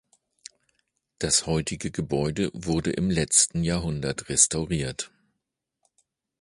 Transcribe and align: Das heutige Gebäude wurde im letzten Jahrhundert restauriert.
Das 1.19 1.45
heutige 1.45 1.91
Gebäude 1.91 2.49
wurde 2.55 2.89
im 2.89 3.11
letzten 3.11 3.61
Jahrhundert 3.63 4.29
restauriert. 4.29 5.11